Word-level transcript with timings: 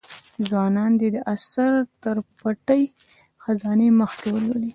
ځوانان 0.47 0.91
دي 0.99 1.07
دا 1.15 1.21
اثر 1.33 1.71
تر 2.03 2.17
پټې 2.39 2.81
خزانې 3.43 3.89
مخکې 3.99 4.27
ولولي. 4.31 4.69